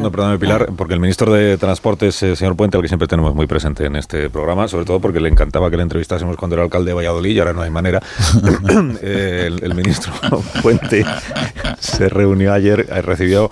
[0.00, 3.06] No, perdóname, Pilar, porque el ministro de Transporte es el señor Puente, al que siempre
[3.06, 6.56] tenemos muy presente en este programa, sobre todo porque le encantaba que le entrevistásemos cuando
[6.56, 8.00] era alcalde de Valladolid y ahora no hay manera.
[9.02, 10.12] el, el ministro
[10.62, 11.04] Puente
[11.78, 13.50] se reunió ayer, eh, recibió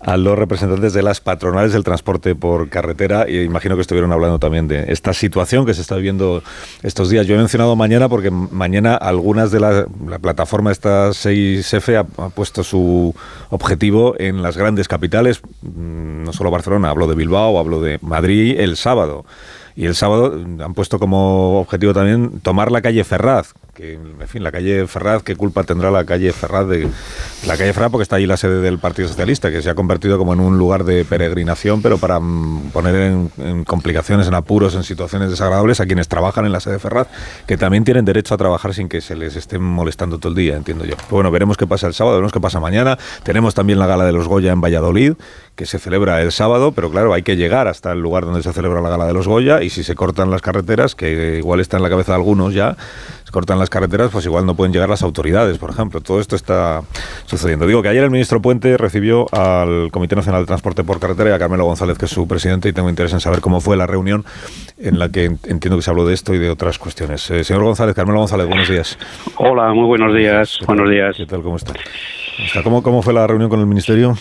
[0.00, 4.38] a los representantes de las patronales del transporte por carretera y imagino que estuvieron hablando
[4.38, 6.42] también de esta situación que se está viviendo
[6.82, 7.26] estos días.
[7.26, 12.28] Yo he mencionado mañana porque mañana algunas de la, la plataforma esta 6F ha, ha,
[12.30, 13.14] puesto su
[13.50, 18.58] objetivo en las grandes capitales, mm, no solo Barcelona, hablo de Bilbao, hablo de Madrid
[18.58, 19.26] el sábado.
[19.76, 24.52] Y el sábado han puesto como objetivo también tomar la calle Ferraz, en fin, la
[24.52, 26.86] calle Ferraz, ¿qué culpa tendrá la calle Ferraz de
[27.46, 27.90] la calle Ferraz?
[27.90, 30.58] Porque está ahí la sede del Partido Socialista, que se ha convertido como en un
[30.58, 32.94] lugar de peregrinación, pero para mm, poner
[33.38, 37.08] en, complicaciones, en apuros, en situaciones desagradables a quienes trabajan en la sede Ferraz,
[37.46, 40.56] que también tienen derecho a trabajar sin que se les estén molestando todo el día,
[40.56, 40.96] entiendo yo.
[41.10, 42.98] Bueno, veremos qué pasa el sábado, veremos qué pasa mañana.
[43.22, 45.14] Tenemos también la gala de los Goya en Valladolid,
[45.56, 48.52] que se celebra el sábado, pero claro, hay que llegar hasta el lugar donde se
[48.52, 51.76] celebra la gala de los Goya y si se cortan las carreteras, que igual está
[51.76, 52.76] en la cabeza de algunos ya,
[53.24, 56.00] se cortan las carreteras, pues igual no pueden llegar las autoridades, por ejemplo.
[56.00, 56.82] Todo esto está
[57.26, 57.66] sucediendo.
[57.66, 61.32] Digo que ayer el ministro Puente recibió al Comité Nacional de Transporte por Carretera y
[61.34, 63.86] a Carmelo González, que es su presidente, y tengo interés en saber cómo fue la
[63.86, 64.24] reunión
[64.78, 67.30] en la que entiendo que se habló de esto y de otras cuestiones.
[67.30, 68.98] Eh, señor González, Carmelo González, buenos días.
[69.36, 70.58] Hola, muy buenos días.
[70.66, 71.16] Buenos días.
[71.16, 71.42] ¿Qué tal?
[71.42, 71.74] ¿Cómo está?
[72.64, 74.16] ¿cómo, ¿Cómo fue la reunión con el ministerio?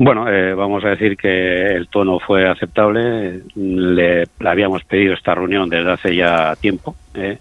[0.00, 3.42] Bueno, eh, vamos a decir que el tono fue aceptable.
[3.56, 6.94] Le, habíamos pedido esta reunión desde hace ya tiempo.
[7.14, 7.36] Eh,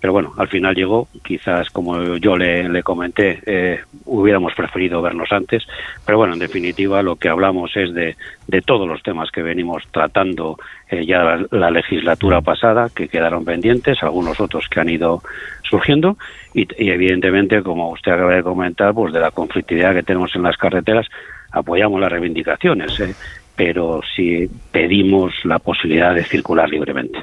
[0.00, 1.08] pero bueno, al final llegó.
[1.24, 5.66] Quizás, como yo le, le comenté, eh, hubiéramos preferido vernos antes.
[6.06, 8.14] Pero bueno, en definitiva, lo que hablamos es de,
[8.46, 10.56] de todos los temas que venimos tratando
[10.88, 15.20] eh, ya la, la, legislatura pasada, que quedaron pendientes, algunos otros que han ido
[15.68, 16.16] surgiendo.
[16.54, 20.44] Y, y evidentemente, como usted acaba de comentar, pues de la conflictividad que tenemos en
[20.44, 21.08] las carreteras
[21.50, 23.14] apoyamos las reivindicaciones, ¿eh?
[23.56, 27.18] pero sí pedimos la posibilidad de circular libremente.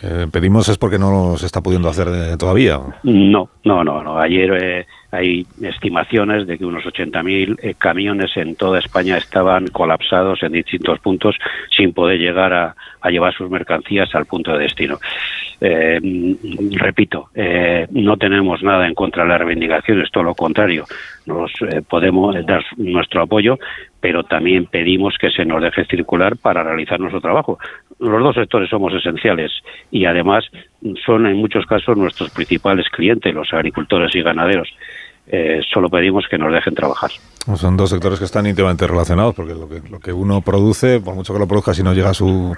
[0.00, 2.78] Eh, pedimos es porque no se está pudiendo hacer de, todavía.
[3.02, 4.18] No, no, no, no.
[4.18, 10.42] Ayer eh, hay estimaciones de que unos 80.000 eh, camiones en toda España estaban colapsados
[10.44, 11.34] en distintos puntos
[11.76, 14.98] sin poder llegar a, a llevar sus mercancías al punto de destino.
[15.60, 15.98] Eh,
[16.72, 20.84] repito, eh, no tenemos nada en contra de las reivindicaciones, todo lo contrario,
[21.26, 23.58] nos eh, podemos dar nuestro apoyo,
[24.00, 27.58] pero también pedimos que se nos deje circular para realizar nuestro trabajo.
[27.98, 29.50] Los dos sectores somos esenciales
[29.90, 30.44] y además
[31.04, 34.68] son en muchos casos nuestros principales clientes, los agricultores y ganaderos.
[35.30, 37.10] Eh, solo pedimos que nos dejen trabajar.
[37.56, 41.14] Son dos sectores que están íntimamente relacionados, porque lo que, lo que uno produce, por
[41.14, 42.56] mucho que lo produzca, si no llega a su,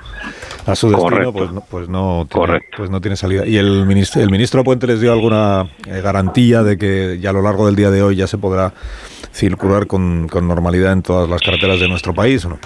[0.66, 3.44] a su destino, pues no, pues, no tiene, pues no tiene salida.
[3.44, 7.32] ¿Y el ministro, el ministro Puente les dio alguna eh, garantía de que ya a
[7.32, 8.72] lo largo del día de hoy ya se podrá
[9.32, 12.58] circular con, con normalidad en todas las carreteras de nuestro país o no?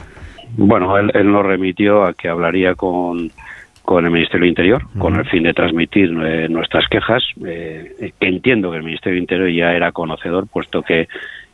[0.57, 3.31] Bueno, él, él nos remitió a que hablaría con
[3.85, 4.99] con el Ministerio del Interior, uh -huh.
[4.99, 7.23] con el fin de transmitir eh, nuestras quejas.
[7.47, 11.07] Eh, entiendo que el Ministerio del Interior ya era conocedor, puesto que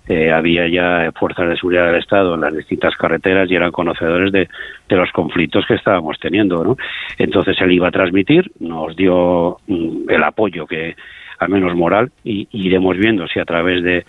[0.09, 4.33] eh, había ya fuerzas de seguridad del Estado en las distintas carreteras y eran conocedores
[4.33, 4.49] de,
[4.89, 6.65] de los conflictos que estábamos teniendo.
[6.65, 6.77] ¿no?
[7.19, 10.97] Entonces él iba a transmitir, nos dio mm, el apoyo que,
[11.39, 14.05] al menos moral, y, y iremos viendo si a través de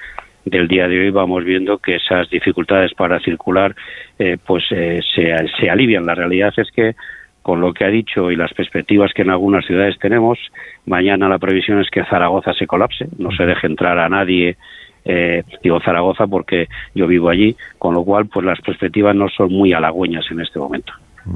[0.46, 3.76] del día de hoy vamos viendo que esas dificultades para circular
[4.18, 6.06] eh, pues eh, se, se alivian.
[6.06, 6.96] La realidad es que
[7.42, 10.38] con lo que ha dicho y las perspectivas que en algunas ciudades tenemos,
[10.86, 14.58] mañana la previsión es que Zaragoza se colapse, no se deje entrar a nadie,
[15.06, 19.52] eh, digo Zaragoza porque yo vivo allí, con lo cual pues las perspectivas no son
[19.52, 20.94] muy halagüeñas en este momento.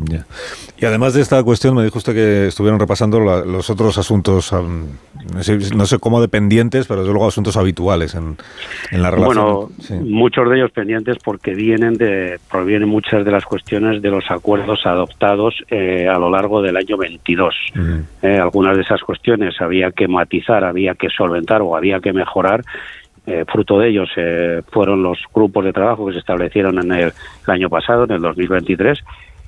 [0.10, 0.26] Yeah.
[0.78, 4.52] Y además de esta cuestión, me dijo usted que estuvieron repasando la, los otros asuntos,
[4.52, 4.88] um,
[5.34, 8.38] no, sé, no, sé, cómo dependientes, pero desde luego asuntos habituales en,
[8.92, 9.46] en la relación.
[9.46, 9.94] Bueno, sí.
[9.94, 14.86] muchos de ellos pendientes porque vienen de, provienen muchas de las cuestiones de los acuerdos
[14.86, 17.56] adoptados eh, a lo largo del año 22.
[17.76, 18.04] Uh -huh.
[18.24, 22.64] eh, algunas de esas cuestiones había que matizar, había que solventar o había que mejorar
[23.28, 27.00] eh, fruto de ellos eh, fueron los grupos de trabajo que se establecieron en el,
[27.02, 27.14] el,
[27.48, 29.04] año pasado, en el 2023,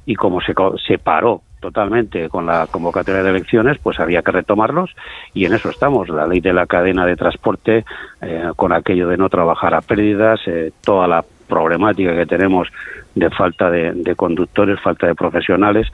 [0.07, 0.56] y como se,
[0.88, 4.95] se paró totalmente con la convocatoria de elecciones, pues había que retomarlos
[5.33, 6.07] y en eso estamos.
[6.09, 7.86] La ley de la cadena de transporte,
[8.21, 12.69] eh, con aquello de no trabajar a pérdidas, eh, toda la problemática que tenemos
[13.15, 15.88] de falta de, conductores, falta de profesionales,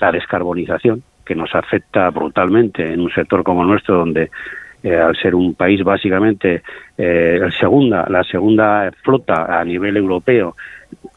[0.00, 4.30] la descarbonización, que nos afecta brutalmente en un sector como nuestro, donde
[4.82, 6.62] eh, al ser un país básicamente
[6.96, 10.56] eh, el segunda, la segunda flota a nivel europeo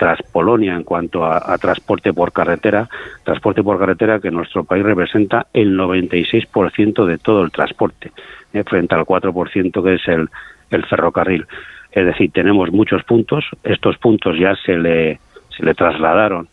[0.01, 2.89] tras Polonia en cuanto a, transporte por carretera,
[3.24, 8.12] transporte por carretera que nuestro país representa el 96% de todo el transporte,
[8.51, 10.27] eh, frente al 4% que es el,
[10.71, 11.45] el ferrocarril.
[11.92, 15.19] Es decir, tenemos muchos puntos, estos puntos ya se le
[15.56, 16.48] se le trasladaron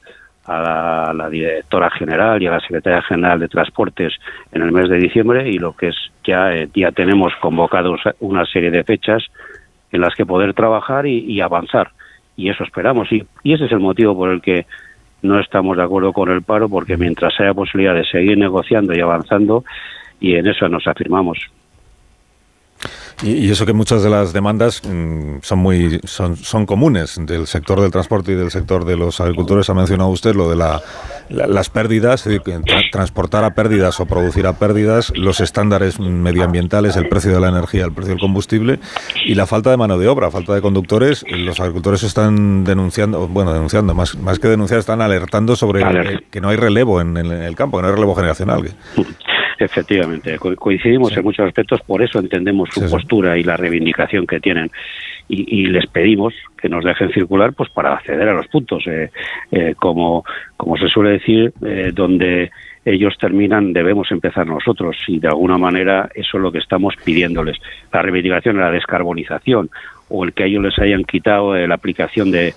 [0.44, 4.12] a la, directora general y a la secretaria general de Transportes
[4.52, 8.44] en el mes de diciembre y lo que es ya, eh, ya tenemos convocados una
[8.44, 9.24] serie de fechas
[9.90, 11.92] en las que poder trabajar y, avanzar.
[12.38, 13.12] Y eso esperamos.
[13.12, 14.64] Y, y ese es el motivo por el que
[15.22, 19.00] no estamos de acuerdo con el paro, porque mientras haya posibilidad de seguir negociando y
[19.00, 19.64] avanzando,
[20.20, 21.38] y en eso nos afirmamos.
[23.22, 27.80] Y, eso que muchas de las demandas mm, son muy son, son comunes del sector
[27.80, 29.68] del transporte y del sector de los agricultores.
[29.70, 30.80] Ha mencionado usted lo de la,
[31.28, 32.28] las pérdidas,
[32.92, 37.84] transportar a pérdidas o producir a pérdidas, los estándares medioambientales, el precio de la energía,
[37.84, 38.78] el precio del combustible
[39.26, 41.24] y la falta de mano de obra, falta de conductores.
[41.28, 46.50] Los agricultores están denunciando, bueno, denunciando, más, más que denunciar, están alertando sobre que no
[46.50, 48.62] hay relevo en, en, el campo, que no hay relevo generacional.
[49.58, 54.70] Efectivamente, coincidimos en muchos aspectos, por eso entendemos su postura y la reivindicación que tienen.
[55.30, 58.86] Y, les pedimos que nos dejen circular pues para acceder a los puntos.
[58.86, 59.10] Eh,
[59.52, 60.24] eh, como,
[60.56, 62.50] como se suele decir, eh, donde
[62.84, 67.58] ellos terminan, debemos empezar nosotros y de alguna manera eso es lo que estamos pidiéndoles.
[67.92, 69.68] La reivindicación de la descarbonización
[70.08, 72.54] o el que a ellos les hayan quitado la aplicación de,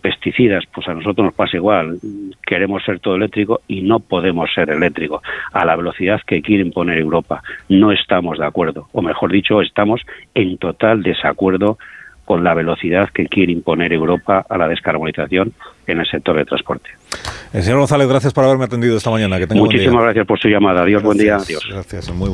[0.00, 1.98] pesticidas, pues a nosotros nos pasa igual.
[2.46, 5.22] Queremos ser todo eléctrico y no podemos ser eléctrico
[5.52, 7.42] a la velocidad que quiere imponer Europa.
[7.68, 10.00] No estamos de acuerdo, o mejor dicho, estamos
[10.34, 11.78] en total desacuerdo
[12.24, 15.52] con la velocidad que quiere imponer Europa a la descarbonización
[15.86, 16.90] en el sector de transporte.
[17.52, 19.38] El señor González, gracias por haberme atendido esta mañana.
[19.38, 20.82] Que Muchísimas gracias por su llamada.
[20.82, 21.36] Adiós, buen día.
[21.36, 21.64] Adiós.
[21.68, 22.18] Gracias, muy